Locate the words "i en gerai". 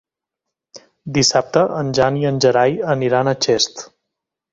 2.21-2.79